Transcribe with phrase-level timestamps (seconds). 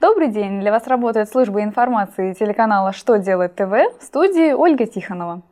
[0.00, 0.60] Добрый день!
[0.60, 5.42] Для вас работает служба информации телеканала «Что делает ТВ» в студии Ольга Тихонова.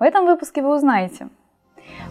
[0.00, 1.28] В этом выпуске вы узнаете,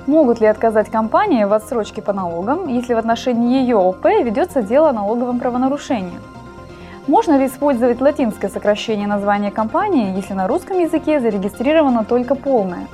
[0.08, 4.92] могут ли отказать компании в отсрочке по налогам, если в отношении ее ОП ведется дело
[4.92, 6.18] о налоговом правонарушении.
[7.08, 12.88] Можно ли использовать латинское сокращение названия компании, если на русском языке зарегистрировано только полное?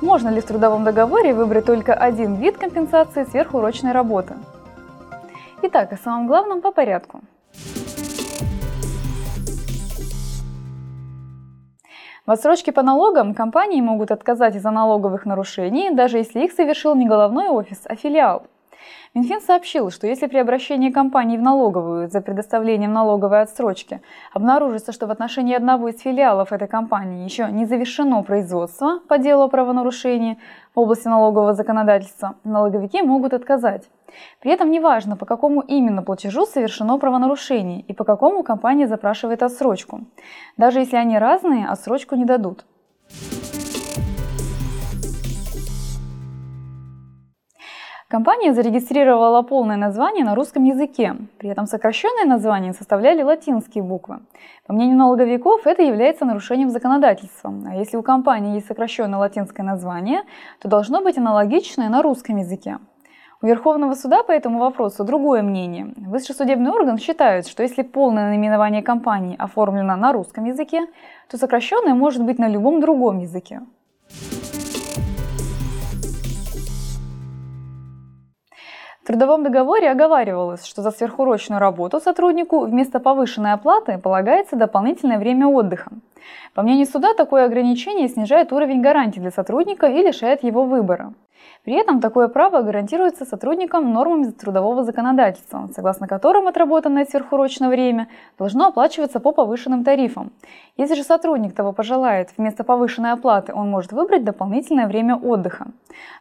[0.00, 4.34] Можно ли в трудовом договоре выбрать только один вид компенсации сверхурочной работы?
[5.62, 7.20] Итак, о самом главном по порядку–
[12.26, 17.06] В отсрочке по налогам компании могут отказать из-за налоговых нарушений, даже если их совершил не
[17.06, 18.46] головной офис, а филиал.
[19.14, 24.00] Минфин сообщил, что если при обращении компании в налоговую за предоставлением налоговой отсрочки
[24.32, 29.44] обнаружится, что в отношении одного из филиалов этой компании еще не завершено производство по делу
[29.44, 30.38] о правонарушении
[30.74, 33.88] в области налогового законодательства, налоговики могут отказать.
[34.40, 40.00] При этом неважно, по какому именно платежу совершено правонарушение и по какому компания запрашивает отсрочку.
[40.56, 42.64] Даже если они разные, отсрочку не дадут.
[48.14, 54.20] Компания зарегистрировала полное название на русском языке, при этом сокращенные названия составляли латинские буквы.
[54.68, 57.52] По мнению налоговиков, это является нарушением законодательства.
[57.68, 60.22] А если у компании есть сокращенное латинское название,
[60.60, 62.78] то должно быть аналогичное на русском языке.
[63.42, 65.92] У Верховного суда по этому вопросу другое мнение.
[65.96, 70.86] Высший судебный орган считает, что если полное наименование компании оформлено на русском языке,
[71.28, 73.62] то сокращенное может быть на любом другом языке.
[79.04, 85.46] В трудовом договоре оговаривалось, что за сверхурочную работу сотруднику вместо повышенной оплаты полагается дополнительное время
[85.46, 85.90] отдыха.
[86.54, 91.14] По мнению суда, такое ограничение снижает уровень гарантий для сотрудника и лишает его выбора.
[91.64, 98.08] При этом такое право гарантируется сотрудникам нормами трудового законодательства, согласно которым отработанное сверхурочное время
[98.38, 100.30] должно оплачиваться по повышенным тарифам.
[100.76, 105.68] Если же сотрудник того пожелает, вместо повышенной оплаты он может выбрать дополнительное время отдыха.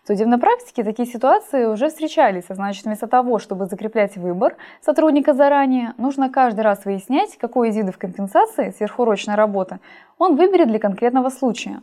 [0.03, 5.33] В судебной практике такие ситуации уже встречались, а значит вместо того, чтобы закреплять выбор сотрудника
[5.33, 9.79] заранее, нужно каждый раз выяснять, какой из видов компенсации сверхурочной работы
[10.17, 11.81] он выберет для конкретного случая.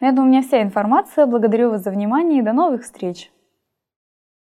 [0.00, 1.26] На этом у меня вся информация.
[1.26, 3.30] Благодарю вас за внимание и до новых встреч!